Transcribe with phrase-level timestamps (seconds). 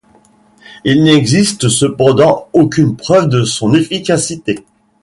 [0.83, 4.65] Il n'existe cependant aucune preuve de son efficacité.